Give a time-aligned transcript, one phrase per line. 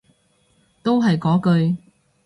[0.81, 1.77] 都係嗰句